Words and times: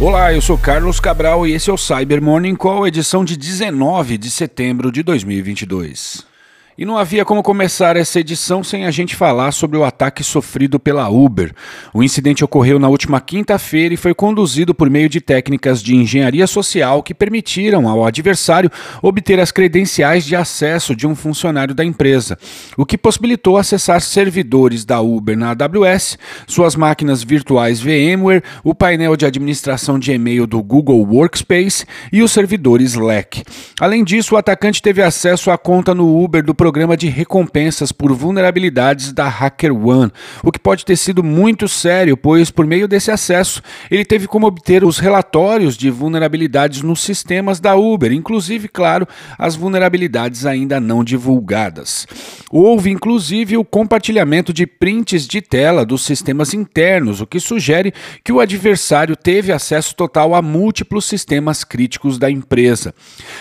Olá, 0.00 0.32
eu 0.32 0.40
sou 0.40 0.56
Carlos 0.56 1.00
Cabral 1.00 1.44
e 1.44 1.52
esse 1.52 1.68
é 1.68 1.72
o 1.72 1.76
Cyber 1.76 2.22
Morning 2.22 2.54
Call, 2.54 2.86
edição 2.86 3.24
de 3.24 3.36
19 3.36 4.16
de 4.16 4.30
setembro 4.30 4.92
de 4.92 5.02
2022. 5.02 6.24
E 6.80 6.84
não 6.84 6.96
havia 6.96 7.24
como 7.24 7.42
começar 7.42 7.96
essa 7.96 8.20
edição 8.20 8.62
sem 8.62 8.86
a 8.86 8.92
gente 8.92 9.16
falar 9.16 9.50
sobre 9.50 9.76
o 9.76 9.82
ataque 9.82 10.22
sofrido 10.22 10.78
pela 10.78 11.08
Uber. 11.08 11.52
O 11.92 12.04
incidente 12.04 12.44
ocorreu 12.44 12.78
na 12.78 12.88
última 12.88 13.20
quinta-feira 13.20 13.94
e 13.94 13.96
foi 13.96 14.14
conduzido 14.14 14.72
por 14.72 14.88
meio 14.88 15.08
de 15.08 15.20
técnicas 15.20 15.82
de 15.82 15.96
engenharia 15.96 16.46
social 16.46 17.02
que 17.02 17.12
permitiram 17.12 17.88
ao 17.88 18.06
adversário 18.06 18.70
obter 19.02 19.40
as 19.40 19.50
credenciais 19.50 20.24
de 20.24 20.36
acesso 20.36 20.94
de 20.94 21.04
um 21.04 21.16
funcionário 21.16 21.74
da 21.74 21.84
empresa, 21.84 22.38
o 22.76 22.86
que 22.86 22.96
possibilitou 22.96 23.56
acessar 23.56 24.00
servidores 24.00 24.84
da 24.84 25.00
Uber 25.00 25.36
na 25.36 25.50
AWS, 25.50 26.16
suas 26.46 26.76
máquinas 26.76 27.24
virtuais 27.24 27.80
VMware, 27.80 28.44
o 28.62 28.72
painel 28.72 29.16
de 29.16 29.26
administração 29.26 29.98
de 29.98 30.12
e-mail 30.12 30.46
do 30.46 30.62
Google 30.62 31.04
Workspace 31.04 31.84
e 32.12 32.22
os 32.22 32.30
servidores 32.30 32.92
Slack. 32.92 33.42
Além 33.80 34.04
disso, 34.04 34.36
o 34.36 34.38
atacante 34.38 34.80
teve 34.80 35.02
acesso 35.02 35.50
à 35.50 35.58
conta 35.58 35.92
no 35.92 36.22
Uber 36.22 36.44
do 36.44 36.54
programa 36.68 36.98
de 36.98 37.08
recompensas 37.08 37.92
por 37.92 38.12
vulnerabilidades 38.12 39.10
da 39.10 39.26
HackerOne, 39.26 40.12
o 40.42 40.52
que 40.52 40.58
pode 40.58 40.84
ter 40.84 40.96
sido 40.96 41.24
muito 41.24 41.66
sério, 41.66 42.14
pois 42.14 42.50
por 42.50 42.66
meio 42.66 42.86
desse 42.86 43.10
acesso 43.10 43.62
ele 43.90 44.04
teve 44.04 44.26
como 44.26 44.46
obter 44.46 44.84
os 44.84 44.98
relatórios 44.98 45.78
de 45.78 45.88
vulnerabilidades 45.88 46.82
nos 46.82 47.00
sistemas 47.00 47.58
da 47.58 47.74
Uber, 47.74 48.12
inclusive, 48.12 48.68
claro, 48.68 49.08
as 49.38 49.56
vulnerabilidades 49.56 50.44
ainda 50.44 50.78
não 50.78 51.02
divulgadas. 51.02 52.06
Houve 52.50 52.90
inclusive 52.90 53.56
o 53.56 53.64
compartilhamento 53.64 54.52
de 54.52 54.66
prints 54.66 55.26
de 55.26 55.40
tela 55.40 55.86
dos 55.86 56.04
sistemas 56.04 56.52
internos, 56.52 57.22
o 57.22 57.26
que 57.26 57.40
sugere 57.40 57.94
que 58.22 58.30
o 58.30 58.40
adversário 58.40 59.16
teve 59.16 59.52
acesso 59.52 59.96
total 59.96 60.34
a 60.34 60.42
múltiplos 60.42 61.06
sistemas 61.06 61.64
críticos 61.64 62.18
da 62.18 62.30
empresa. 62.30 62.94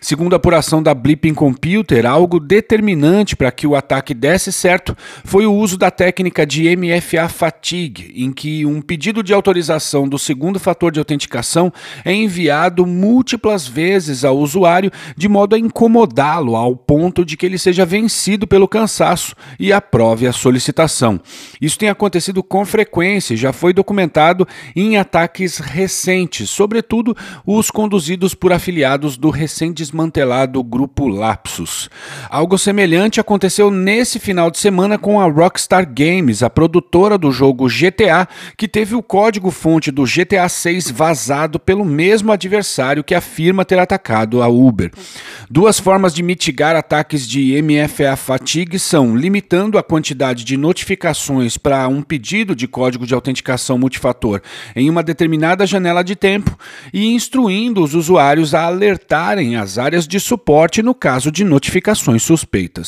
Segundo 0.00 0.32
a 0.32 0.38
apuração 0.38 0.82
da 0.82 0.92
Blipping 0.92 1.34
Computer, 1.34 2.04
algo 2.04 2.40
determinante 2.40 3.11
para 3.36 3.52
que 3.52 3.66
o 3.66 3.76
ataque 3.76 4.14
desse 4.14 4.50
certo 4.50 4.96
foi 5.24 5.44
o 5.44 5.52
uso 5.52 5.76
da 5.76 5.90
técnica 5.90 6.46
de 6.46 6.74
MFA 6.74 7.28
fatigue, 7.28 8.12
em 8.16 8.32
que 8.32 8.64
um 8.64 8.80
pedido 8.80 9.22
de 9.22 9.34
autorização 9.34 10.08
do 10.08 10.18
segundo 10.18 10.58
fator 10.58 10.90
de 10.90 10.98
autenticação 10.98 11.70
é 12.04 12.14
enviado 12.14 12.86
múltiplas 12.86 13.68
vezes 13.68 14.24
ao 14.24 14.38
usuário 14.38 14.90
de 15.14 15.28
modo 15.28 15.54
a 15.54 15.58
incomodá-lo 15.58 16.56
ao 16.56 16.74
ponto 16.74 17.24
de 17.24 17.36
que 17.36 17.44
ele 17.44 17.58
seja 17.58 17.84
vencido 17.84 18.46
pelo 18.46 18.66
cansaço 18.66 19.34
e 19.60 19.72
aprove 19.72 20.26
a 20.26 20.32
solicitação. 20.32 21.20
Isso 21.60 21.78
tem 21.78 21.90
acontecido 21.90 22.42
com 22.42 22.64
frequência 22.64 23.34
e 23.34 23.36
já 23.36 23.52
foi 23.52 23.74
documentado 23.74 24.48
em 24.74 24.96
ataques 24.96 25.58
recentes, 25.58 26.48
sobretudo 26.48 27.14
os 27.46 27.70
conduzidos 27.70 28.34
por 28.34 28.52
afiliados 28.52 29.16
do 29.16 29.28
recém-desmantelado 29.28 30.62
grupo 30.62 31.08
Lapsus. 31.08 31.90
Algo 32.30 32.56
semelhante 32.56 33.01
semelhante 33.02 33.20
aconteceu 33.20 33.70
nesse 33.70 34.20
final 34.20 34.48
de 34.50 34.58
semana 34.58 34.96
com 34.96 35.20
a 35.20 35.24
Rockstar 35.24 35.84
Games, 35.92 36.42
a 36.42 36.48
produtora 36.48 37.18
do 37.18 37.32
jogo 37.32 37.66
GTA, 37.66 38.28
que 38.56 38.68
teve 38.68 38.94
o 38.94 39.02
código-fonte 39.02 39.90
do 39.90 40.04
GTA 40.04 40.48
6 40.48 40.90
vazado 40.90 41.58
pelo 41.58 41.84
mesmo 41.84 42.30
adversário 42.30 43.02
que 43.02 43.14
afirma 43.14 43.64
ter 43.64 43.78
atacado 43.78 44.40
a 44.40 44.46
Uber. 44.46 44.92
Duas 45.50 45.80
formas 45.80 46.14
de 46.14 46.22
mitigar 46.22 46.76
ataques 46.76 47.26
de 47.26 47.60
MFA 47.60 48.14
fatigue 48.16 48.78
são 48.78 49.16
limitando 49.16 49.78
a 49.78 49.82
quantidade 49.82 50.44
de 50.44 50.56
notificações 50.56 51.56
para 51.56 51.88
um 51.88 52.02
pedido 52.02 52.54
de 52.54 52.68
código 52.68 53.06
de 53.06 53.14
autenticação 53.14 53.76
multifator 53.78 54.40
em 54.76 54.88
uma 54.88 55.02
determinada 55.02 55.66
janela 55.66 56.04
de 56.04 56.14
tempo 56.14 56.56
e 56.92 57.06
instruindo 57.06 57.82
os 57.82 57.94
usuários 57.94 58.54
a 58.54 58.64
alertarem 58.66 59.56
as 59.56 59.76
áreas 59.76 60.06
de 60.06 60.20
suporte 60.20 60.82
no 60.82 60.94
caso 60.94 61.32
de 61.32 61.42
notificações 61.42 62.22
suspeitas. 62.22 62.81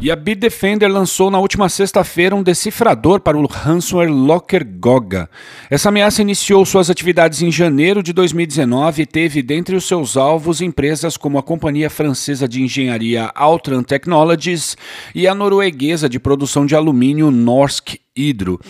E 0.00 0.10
a 0.10 0.16
Bitdefender 0.16 0.90
lançou 0.90 1.30
na 1.30 1.38
última 1.38 1.68
sexta-feira 1.68 2.34
um 2.34 2.42
decifrador 2.42 3.20
para 3.20 3.38
o 3.38 3.46
ransomware 3.46 4.10
Locker 4.10 4.66
Goga. 4.78 5.30
Essa 5.70 5.88
ameaça 5.88 6.20
iniciou 6.20 6.66
suas 6.66 6.90
atividades 6.90 7.40
em 7.40 7.50
janeiro 7.50 8.02
de 8.02 8.12
2019 8.12 9.02
e 9.02 9.06
teve 9.06 9.42
dentre 9.42 9.74
os 9.74 9.86
seus 9.88 10.16
alvos 10.16 10.60
empresas 10.60 11.16
como 11.16 11.38
a 11.38 11.42
companhia 11.42 11.88
francesa 11.88 12.46
de 12.46 12.62
engenharia 12.62 13.30
Altran 13.34 13.82
Technologies 13.82 14.76
e 15.14 15.26
a 15.26 15.34
norueguesa 15.34 16.08
de 16.08 16.18
produção 16.18 16.66
de 16.66 16.74
alumínio 16.74 17.30
Norsk 17.30 18.03
Hydro. 18.16 18.60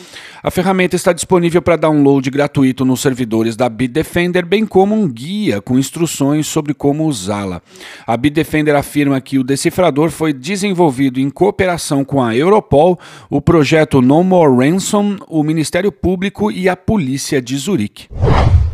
A 0.43 0.51
ferramenta 0.51 0.97
está 0.97 1.13
disponível 1.13 1.61
para 1.61 1.77
download 1.77 2.31
gratuito 2.31 2.85
nos 2.85 3.01
servidores 3.01 3.57
da 3.57 3.69
Bitdefender, 3.69 4.47
bem 4.47 4.65
como 4.65 4.95
um 4.95 5.07
guia 5.07 5.61
com 5.61 5.79
instruções 5.79 6.47
sobre 6.47 6.73
como 6.73 7.07
usá-la. 7.07 7.61
A 8.07 8.17
Bitdefender 8.17 8.75
afirma 8.75 9.21
que 9.21 9.39
o 9.39 9.45
decifrador 9.45 10.11
foi 10.11 10.33
desenvolvido 10.33 11.21
em 11.21 11.29
cooperação 11.29 12.05
com 12.05 12.23
a 12.23 12.35
Europol, 12.35 12.99
o 13.29 13.41
projeto 13.41 14.01
No 14.01 14.25
More 14.25 14.71
Ransom, 14.71 15.19
o 15.29 15.43
Ministério 15.43 15.93
Público 15.93 16.51
e 16.51 16.67
a 16.67 16.75
Polícia 16.75 17.43
de 17.43 17.57
Zurique. 17.59 18.09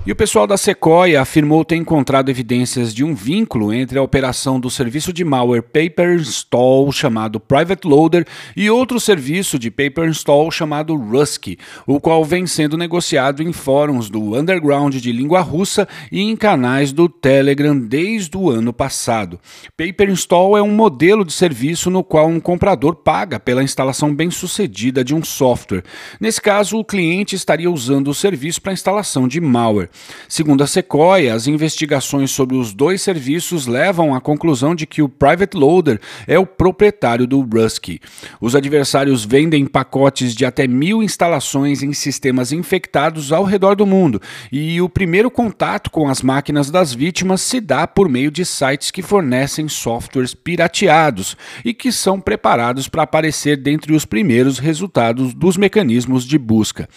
E 0.06 0.10
o 0.10 0.16
pessoal 0.16 0.46
da 0.46 0.56
Sequoia 0.56 1.20
afirmou 1.20 1.62
ter 1.62 1.76
encontrado 1.76 2.30
evidências 2.30 2.94
de 2.94 3.04
um 3.04 3.14
vínculo 3.14 3.70
entre 3.70 3.98
a 3.98 4.02
operação 4.02 4.58
do 4.58 4.70
serviço 4.70 5.12
de 5.12 5.22
malware 5.26 5.62
Paper 5.62 6.18
Install 6.18 6.90
chamado 6.90 7.38
Private 7.38 7.86
Loader 7.86 8.26
e 8.56 8.70
outro 8.70 8.98
serviço 8.98 9.58
de 9.58 9.70
Paper 9.70 10.08
Install 10.08 10.50
chamado 10.52 10.96
Rusky, 10.96 11.58
o 11.86 12.00
qual 12.00 12.24
vem 12.24 12.46
sendo 12.46 12.78
negociado 12.78 13.42
em 13.42 13.52
fóruns 13.52 14.08
do 14.08 14.34
underground 14.34 14.96
de 14.96 15.12
língua 15.12 15.42
russa 15.42 15.86
e 16.10 16.22
em 16.22 16.34
canais 16.34 16.92
do 16.92 17.06
Telegram 17.06 17.78
desde 17.78 18.38
o 18.38 18.48
ano 18.48 18.72
passado. 18.72 19.38
Paper 19.76 20.08
Install 20.08 20.56
é 20.56 20.62
um 20.62 20.72
modelo 20.72 21.26
de 21.26 21.32
serviço 21.34 21.90
no 21.90 22.02
qual 22.02 22.26
um 22.26 22.40
comprador 22.40 22.96
paga 22.96 23.38
pela 23.38 23.62
instalação 23.62 24.14
bem-sucedida 24.14 25.04
de 25.04 25.14
um 25.14 25.22
software. 25.22 25.84
Nesse 26.18 26.40
caso, 26.40 26.78
o 26.78 26.84
cliente 26.84 27.36
estaria 27.36 27.70
usando 27.70 28.08
o 28.08 28.14
serviço 28.14 28.62
para 28.62 28.72
instalação 28.72 29.28
de 29.28 29.42
malware. 29.42 29.89
Segundo 30.28 30.62
a 30.62 30.66
Sequoia, 30.66 31.34
as 31.34 31.46
investigações 31.46 32.30
sobre 32.30 32.56
os 32.56 32.72
dois 32.72 33.02
serviços 33.02 33.66
levam 33.66 34.14
à 34.14 34.20
conclusão 34.20 34.74
de 34.74 34.86
que 34.86 35.02
o 35.02 35.08
Private 35.08 35.56
Loader 35.56 36.00
é 36.26 36.38
o 36.38 36.46
proprietário 36.46 37.26
do 37.26 37.40
Rusky. 37.40 38.00
Os 38.40 38.54
adversários 38.54 39.24
vendem 39.24 39.66
pacotes 39.66 40.34
de 40.34 40.44
até 40.44 40.66
mil 40.66 41.02
instalações 41.02 41.82
em 41.82 41.92
sistemas 41.92 42.52
infectados 42.52 43.32
ao 43.32 43.44
redor 43.44 43.74
do 43.74 43.86
mundo, 43.86 44.20
e 44.50 44.80
o 44.80 44.88
primeiro 44.88 45.30
contato 45.30 45.90
com 45.90 46.08
as 46.08 46.22
máquinas 46.22 46.70
das 46.70 46.92
vítimas 46.92 47.40
se 47.40 47.60
dá 47.60 47.86
por 47.86 48.08
meio 48.08 48.30
de 48.30 48.44
sites 48.44 48.90
que 48.90 49.02
fornecem 49.02 49.68
softwares 49.68 50.34
pirateados 50.34 51.36
e 51.64 51.74
que 51.74 51.90
são 51.90 52.20
preparados 52.20 52.88
para 52.88 53.02
aparecer 53.02 53.56
dentre 53.56 53.92
os 53.92 54.04
primeiros 54.04 54.58
resultados 54.58 55.34
dos 55.34 55.56
mecanismos 55.56 56.24
de 56.24 56.38
busca. 56.38 56.88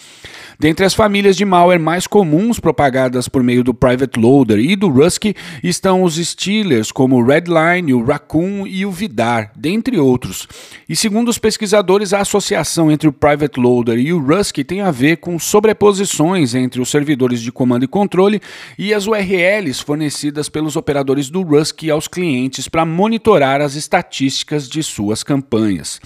Dentre 0.58 0.84
as 0.84 0.94
famílias 0.94 1.36
de 1.36 1.44
malware 1.44 1.80
mais 1.80 2.06
comuns 2.06 2.60
propagadas 2.60 2.83
por 3.30 3.42
meio 3.42 3.64
do 3.64 3.72
Private 3.72 4.18
Loader 4.18 4.58
e 4.58 4.76
do 4.76 4.88
Rusky 4.88 5.34
estão 5.62 6.02
os 6.02 6.16
Steelers, 6.16 6.92
como 6.92 7.16
o 7.16 7.24
Redline, 7.24 7.94
o 7.94 8.04
Raccoon 8.04 8.66
e 8.66 8.84
o 8.84 8.90
Vidar, 8.90 9.52
dentre 9.56 9.98
outros. 9.98 10.46
E 10.88 10.94
segundo 10.94 11.28
os 11.28 11.38
pesquisadores, 11.38 12.12
a 12.12 12.20
associação 12.20 12.90
entre 12.90 13.08
o 13.08 13.12
Private 13.12 13.58
Loader 13.58 13.98
e 13.98 14.12
o 14.12 14.18
Rusky 14.18 14.62
tem 14.62 14.80
a 14.80 14.90
ver 14.90 15.16
com 15.16 15.38
sobreposições 15.38 16.54
entre 16.54 16.80
os 16.80 16.90
servidores 16.90 17.40
de 17.40 17.50
comando 17.50 17.84
e 17.84 17.88
controle 17.88 18.40
e 18.78 18.92
as 18.92 19.06
URLs 19.06 19.82
fornecidas 19.82 20.48
pelos 20.48 20.76
operadores 20.76 21.30
do 21.30 21.42
Rusky 21.42 21.90
aos 21.90 22.06
clientes 22.06 22.68
para 22.68 22.84
monitorar 22.84 23.60
as 23.60 23.74
estatísticas 23.74 24.68
de 24.68 24.82
suas 24.82 25.22
campanhas. 25.22 26.00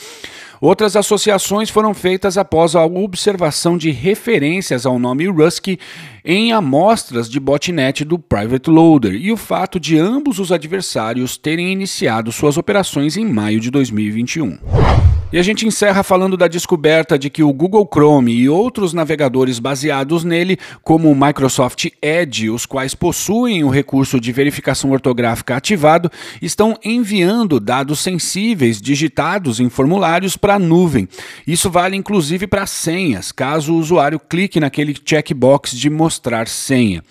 Outras 0.60 0.96
associações 0.96 1.70
foram 1.70 1.94
feitas 1.94 2.36
após 2.36 2.74
a 2.74 2.84
observação 2.84 3.78
de 3.78 3.90
referências 3.90 4.84
ao 4.84 4.98
nome 4.98 5.28
Rusky 5.28 5.78
em 6.24 6.52
amostras 6.52 7.30
de 7.30 7.38
botnet 7.38 8.04
do 8.04 8.18
Private 8.18 8.68
Loader 8.68 9.14
e 9.14 9.30
o 9.30 9.36
fato 9.36 9.78
de 9.78 9.98
ambos 9.98 10.38
os 10.38 10.50
adversários 10.50 11.36
terem 11.36 11.72
iniciado 11.72 12.32
suas 12.32 12.56
operações 12.56 13.16
em 13.16 13.24
maio 13.24 13.60
de 13.60 13.70
2021. 13.70 15.07
E 15.30 15.38
a 15.38 15.42
gente 15.42 15.66
encerra 15.66 16.02
falando 16.02 16.38
da 16.38 16.48
descoberta 16.48 17.18
de 17.18 17.28
que 17.28 17.42
o 17.42 17.52
Google 17.52 17.86
Chrome 17.92 18.32
e 18.32 18.48
outros 18.48 18.94
navegadores 18.94 19.58
baseados 19.58 20.24
nele, 20.24 20.58
como 20.82 21.10
o 21.10 21.14
Microsoft 21.14 21.88
Edge, 22.00 22.48
os 22.48 22.64
quais 22.64 22.94
possuem 22.94 23.62
o 23.62 23.68
recurso 23.68 24.18
de 24.18 24.32
verificação 24.32 24.90
ortográfica 24.90 25.54
ativado, 25.54 26.10
estão 26.40 26.78
enviando 26.82 27.60
dados 27.60 28.00
sensíveis 28.00 28.80
digitados 28.80 29.60
em 29.60 29.68
formulários 29.68 30.34
para 30.34 30.54
a 30.54 30.58
nuvem. 30.58 31.06
Isso 31.46 31.68
vale 31.68 31.94
inclusive 31.94 32.46
para 32.46 32.64
senhas, 32.64 33.30
caso 33.30 33.74
o 33.74 33.78
usuário 33.78 34.18
clique 34.18 34.58
naquele 34.58 34.96
checkbox 35.04 35.72
de 35.72 35.90
mostrar 35.90 36.48
senha. 36.48 37.04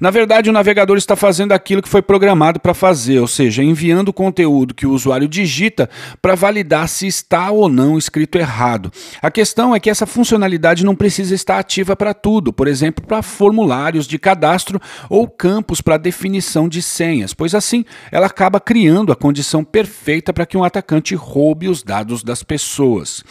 Na 0.00 0.10
verdade, 0.10 0.50
o 0.50 0.52
navegador 0.52 0.98
está 0.98 1.14
fazendo 1.14 1.52
aquilo 1.52 1.82
que 1.82 1.88
foi 1.88 2.02
programado 2.02 2.58
para 2.58 2.74
fazer, 2.74 3.20
ou 3.20 3.28
seja, 3.28 3.62
enviando 3.62 4.08
o 4.08 4.12
conteúdo 4.12 4.74
que 4.74 4.88
o 4.88 4.92
usuário 4.92 5.28
digita 5.28 5.88
para 6.20 6.34
validar 6.34 6.88
se 6.88 7.06
está 7.06 7.59
ou 7.60 7.68
não 7.68 7.98
escrito 7.98 8.38
errado. 8.38 8.90
A 9.20 9.30
questão 9.30 9.74
é 9.74 9.80
que 9.80 9.90
essa 9.90 10.06
funcionalidade 10.06 10.84
não 10.84 10.96
precisa 10.96 11.34
estar 11.34 11.58
ativa 11.58 11.94
para 11.94 12.14
tudo, 12.14 12.52
por 12.52 12.66
exemplo, 12.66 13.04
para 13.04 13.22
formulários 13.22 14.06
de 14.06 14.18
cadastro 14.18 14.80
ou 15.08 15.28
campos 15.28 15.80
para 15.80 15.96
definição 15.96 16.68
de 16.68 16.82
senhas, 16.82 17.34
pois 17.34 17.54
assim 17.54 17.84
ela 18.10 18.26
acaba 18.26 18.60
criando 18.60 19.12
a 19.12 19.16
condição 19.16 19.62
perfeita 19.62 20.32
para 20.32 20.46
que 20.46 20.56
um 20.56 20.64
atacante 20.64 21.14
roube 21.14 21.68
os 21.68 21.82
dados 21.82 22.22
das 22.22 22.42
pessoas. 22.42 23.22